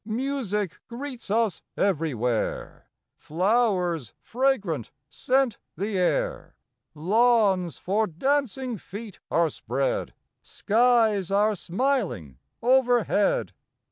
[0.03, 6.55] Music greets us everywhere, Flowers fragrant scent the air,
[6.95, 13.53] Lawns for dancing feet are spread, Skies are smiling overhead.